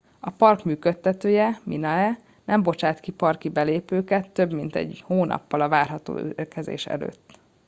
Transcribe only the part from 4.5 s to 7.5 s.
mint egy hónappal a várható érkezés előtt